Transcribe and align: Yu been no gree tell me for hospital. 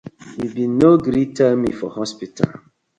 Yu 0.41 0.47
been 0.55 0.73
no 0.81 0.89
gree 1.05 1.27
tell 1.37 1.55
me 1.63 1.71
for 1.79 1.89
hospital. 1.99 2.49